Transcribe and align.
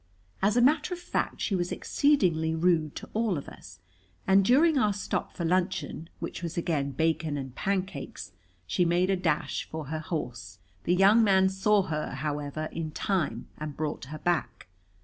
As 0.41 0.57
a 0.57 0.63
matter 0.63 0.95
of 0.95 0.99
fact 0.99 1.41
she 1.41 1.53
was 1.55 1.71
exceedingly 1.71 2.55
rude 2.55 2.95
to 2.95 3.09
all 3.13 3.37
of 3.37 3.47
us, 3.47 3.77
and 4.25 4.43
during 4.43 4.75
our 4.79 4.93
stop 4.93 5.31
for 5.35 5.45
luncheon, 5.45 6.09
which 6.19 6.41
was 6.41 6.57
again 6.57 6.89
bacon 6.93 7.37
and 7.37 7.53
pancakes, 7.53 8.31
she 8.65 8.83
made 8.83 9.11
a 9.11 9.15
dash 9.15 9.63
for 9.69 9.89
her 9.89 9.99
horse. 9.99 10.57
The 10.85 10.95
young 10.95 11.23
man 11.23 11.49
saw 11.49 11.83
her, 11.83 12.15
however, 12.15 12.67
in 12.71 12.89
time, 12.89 13.47
and 13.59 13.77
brought 13.77 14.05
her 14.05 14.17
back. 14.17 14.65